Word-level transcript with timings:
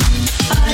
for 0.00 0.65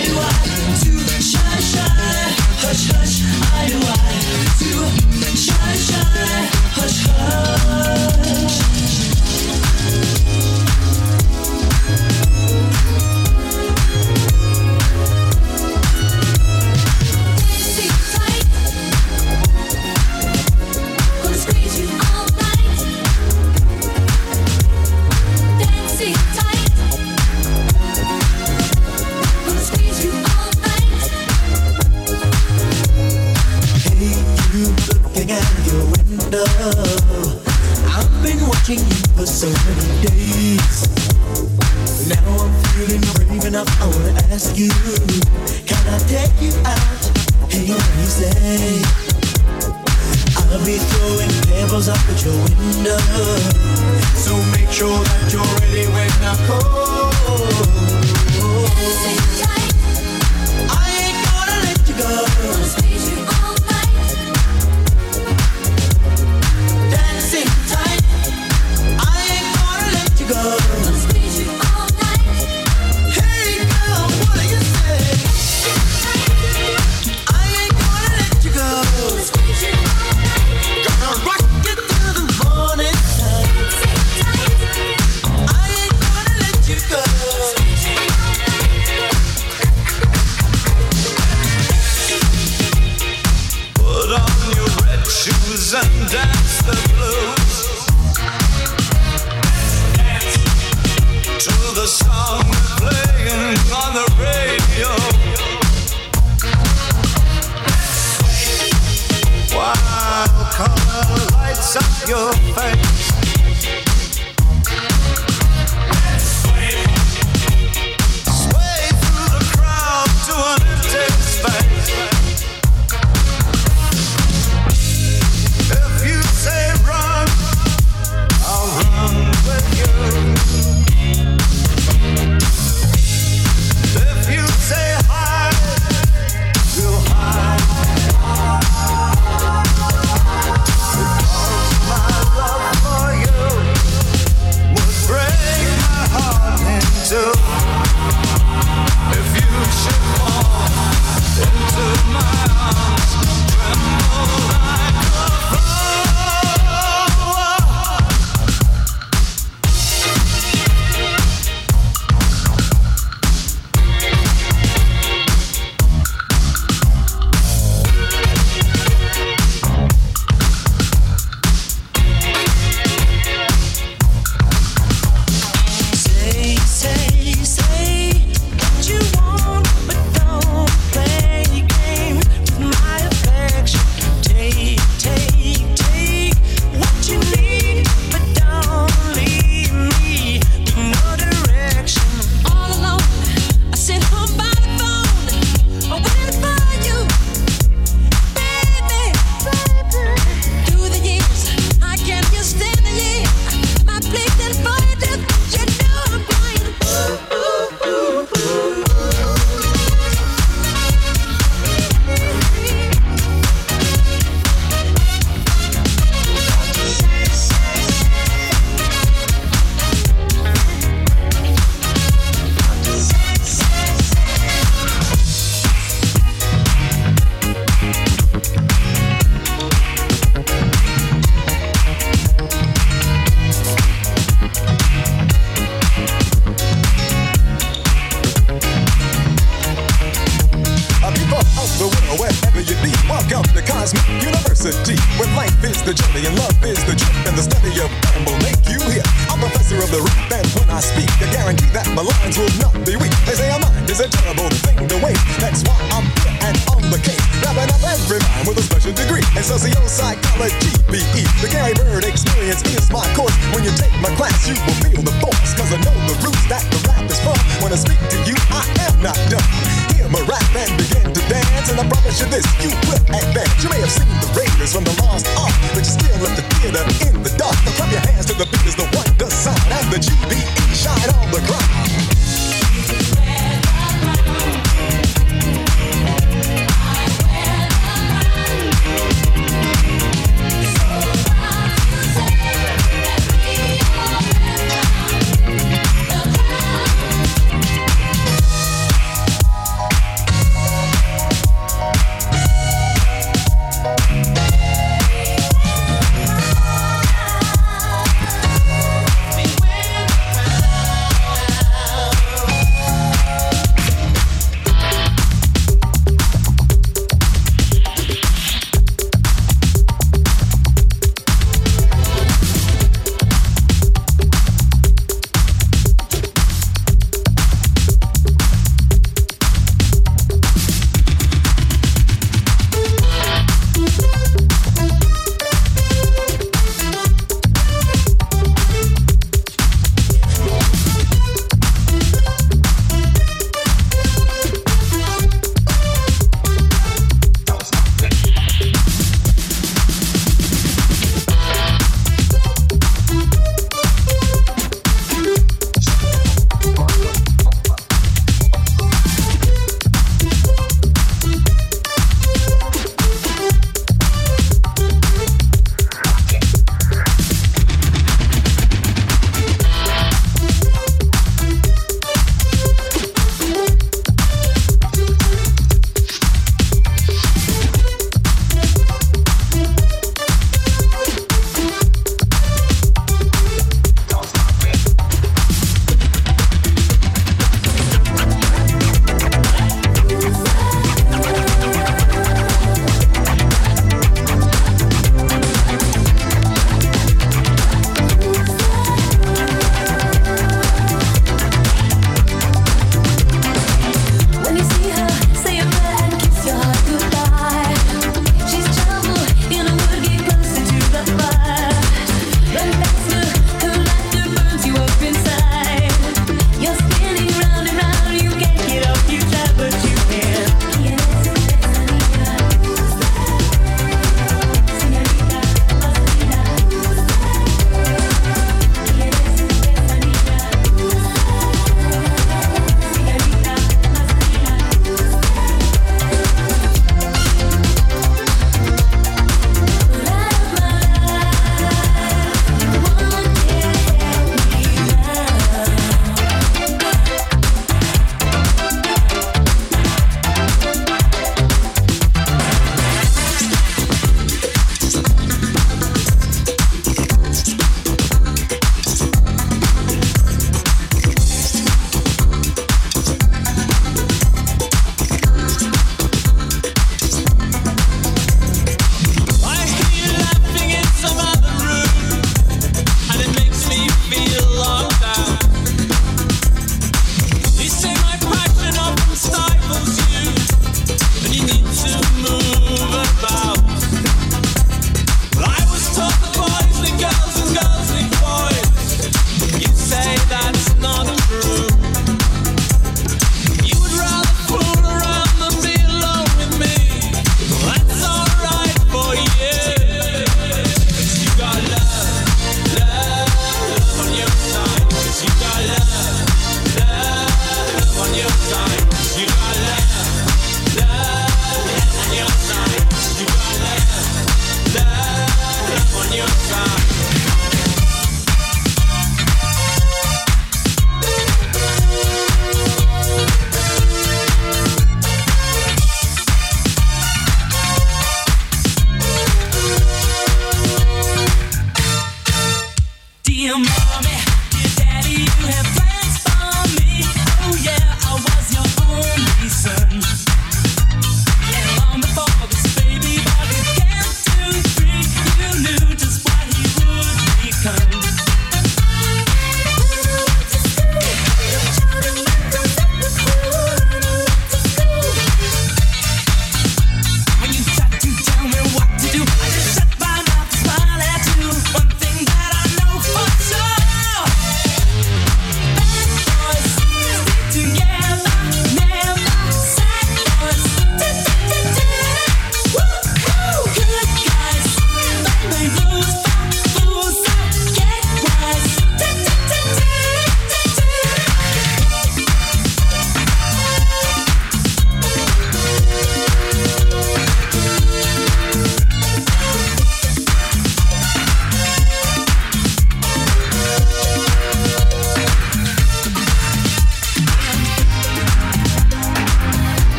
intensity. 244.63 244.95
When 245.19 245.27
life 245.35 245.59
is 245.65 245.83
the 245.83 245.95
journey 245.95 246.23
and 246.27 246.39
love 246.39 246.55
is 246.63 246.79
the 246.87 246.95
trip, 246.95 247.17
and 247.27 247.35
the 247.35 247.43
study 247.43 247.75
of 247.83 247.91
rhyme 247.91 248.25
will 248.27 248.39
make 248.47 248.63
you 248.71 248.79
hear. 248.87 249.03
I'm 249.27 249.43
professor 249.43 249.79
of 249.83 249.91
the 249.91 249.99
rap, 249.99 250.39
and 250.39 250.47
when 250.55 250.69
I 250.71 250.79
speak, 250.79 251.11
I 251.19 251.27
guarantee 251.35 251.71
that 251.75 251.91
my 251.99 252.07
lines 252.07 252.39
will 252.39 252.53
not 252.63 252.75
be 252.87 252.95
weak. 252.95 253.11
They 253.27 253.35
say 253.35 253.51
a 253.51 253.59
mind 253.59 253.91
is 253.91 253.99
a 253.99 254.07
terrible 254.07 254.47
thing 254.63 254.87
to 254.87 254.97
waste. 255.03 255.23
That's 255.43 255.67
why 255.67 255.75
I'm 255.91 256.07
here 256.23 256.37
and 256.47 256.57
on 256.71 256.83
the 256.95 257.01
case, 257.03 257.19
wrapping 257.43 257.75
up 257.75 257.83
every 257.83 258.23
rhyme 258.23 258.47
with 258.47 258.63
a 258.63 258.65
special 258.65 258.95
degree 258.95 259.27
in 259.35 259.43
sociopsychology, 259.43 260.71
BE. 260.87 261.23
The 261.43 261.49
Gary 261.51 261.75
Byrd 261.75 262.07
experience 262.07 262.63
is 262.63 262.87
my 262.95 263.03
course. 263.19 263.35
When 263.51 263.67
you 263.67 263.75
take 263.75 263.95
my 263.99 264.15
class, 264.15 264.47
you 264.47 264.55
will 264.63 264.79
feel 264.79 265.03
the 265.03 265.15
force, 265.19 265.59
cause 265.59 265.75
I 265.75 265.79
know 265.83 265.97
the 266.07 266.15
roots 266.23 266.47
that 266.47 266.63
the 266.71 266.79
rap 266.87 267.03
is 267.11 267.19
from. 267.19 267.39
When 267.59 267.75
I 267.75 267.79
speak 267.79 267.99
to 267.99 268.19
you, 268.31 268.39
I 268.55 268.63
am 268.87 268.95
not 269.03 269.19
done. 269.27 269.82
Hear 270.03 270.11
my 270.11 270.21
rap 270.27 270.43
and 270.57 270.77
begin 270.77 271.15
to 271.15 271.23
dance. 271.31 271.71
And 271.71 271.79
I 271.79 271.87
promise 271.87 272.19
you 272.19 272.27
this, 272.27 272.43
you 272.59 272.71
will 272.91 272.99
advance. 273.15 273.63
You 273.63 273.71
may 273.71 273.79
have 273.79 273.91
seen 273.91 274.11
the 274.19 274.27
Raiders 274.35 274.75
from 274.75 274.83
the 274.83 274.91
Lost 275.01 275.31
Ark, 275.39 275.55
but 275.75 275.87
you 275.87 275.95
still 275.95 276.19
left 276.19 276.35
the 276.35 276.45
theater 276.59 276.83
in 277.07 277.23
the 277.23 277.31
dark. 277.39 277.55
Now 277.63 277.71
clap 277.79 277.93
your 277.93 278.01
hands 278.01 278.27
to 278.27 278.35
the 278.35 278.47
beat 278.51 278.67
as 278.67 278.75
the 278.75 278.89
wonder 278.99 279.31
sign. 279.31 279.55
And 279.71 279.93
the 279.93 279.99
GBE 280.03 280.75
shine 280.75 281.15
on 281.15 281.31
the 281.31 281.39
ground. 281.47 282.12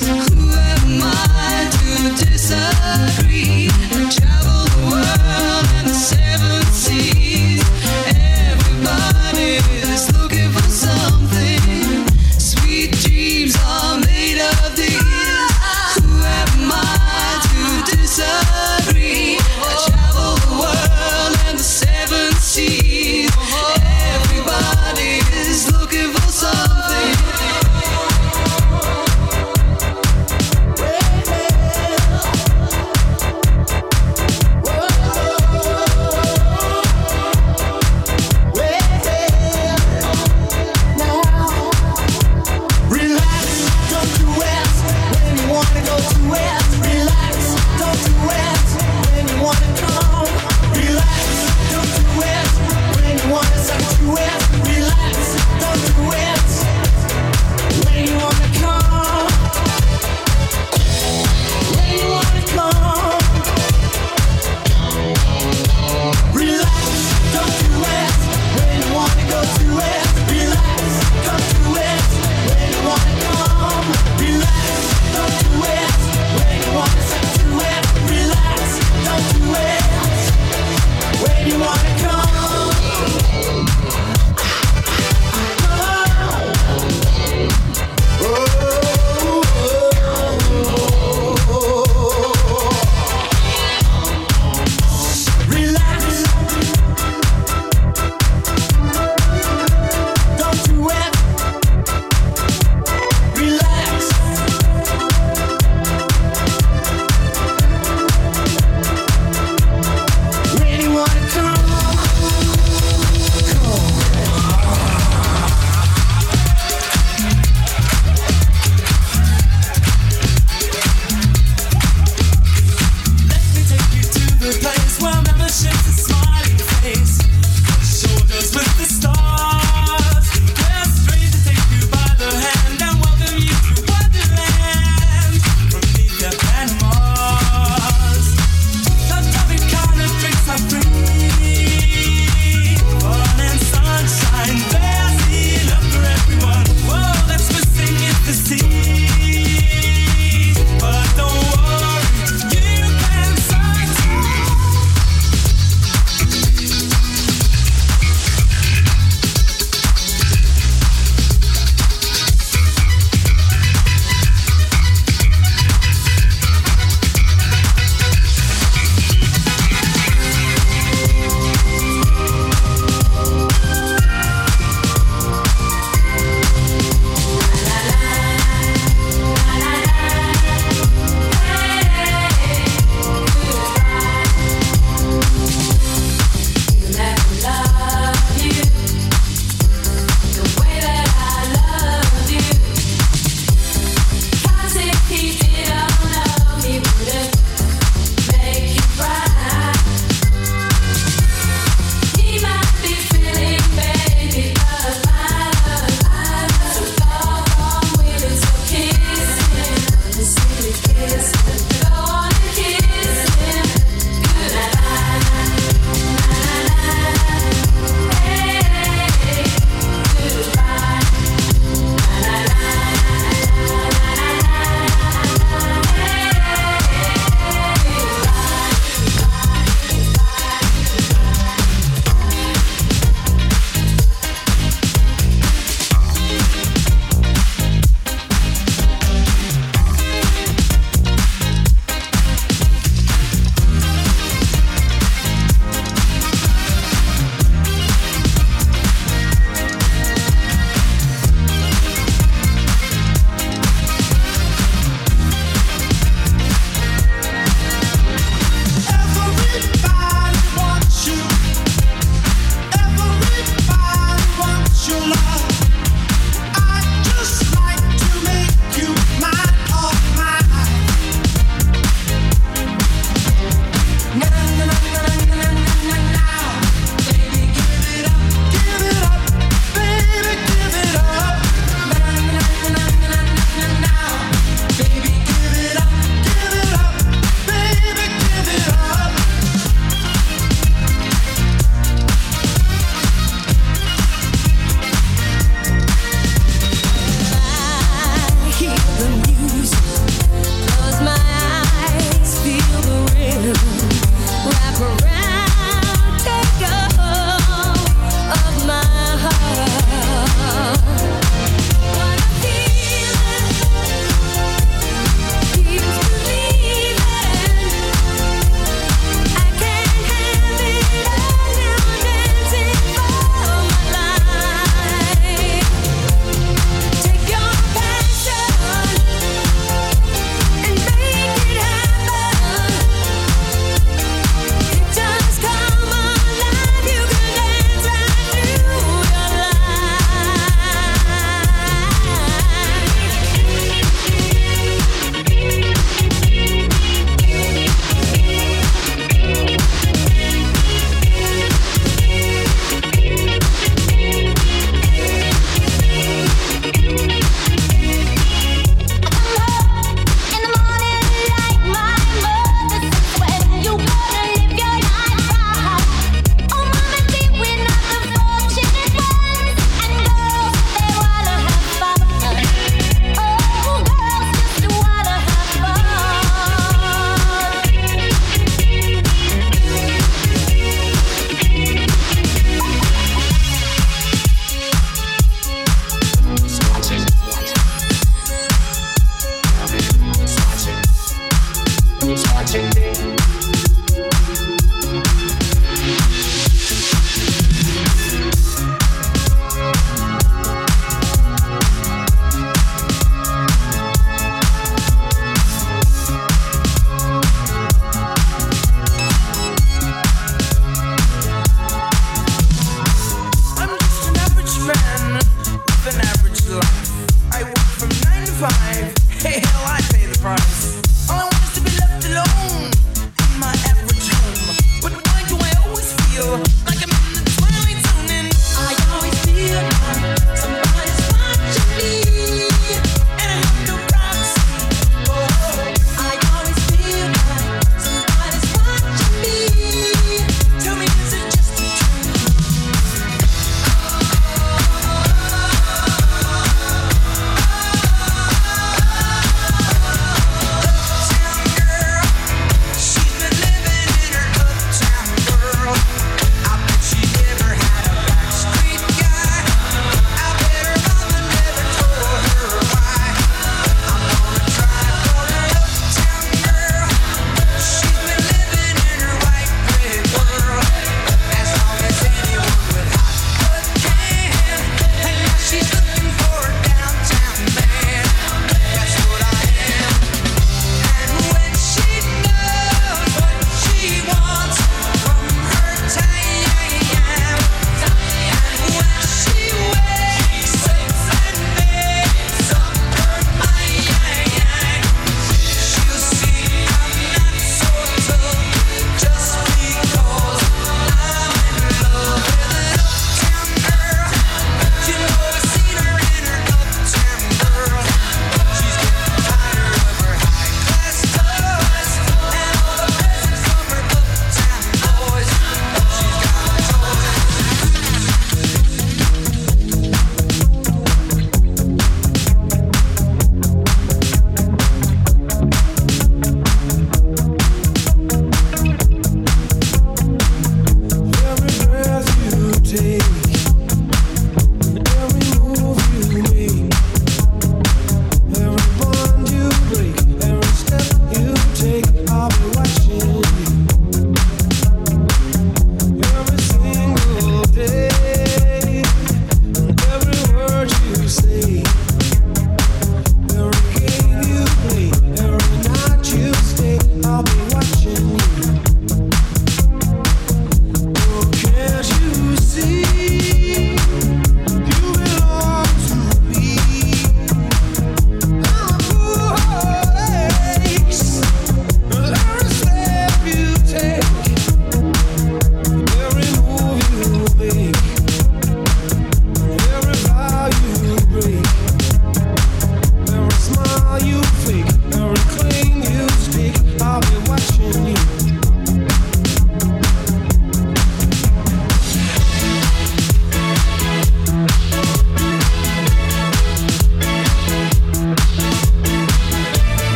Who? 0.00 0.47